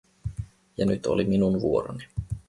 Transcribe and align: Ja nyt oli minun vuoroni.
Ja 0.77 0.85
nyt 0.85 1.05
oli 1.05 1.23
minun 1.25 1.61
vuoroni. 1.61 2.03